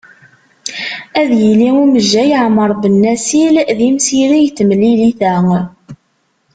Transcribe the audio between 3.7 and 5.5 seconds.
d imsireg n temlilit-a.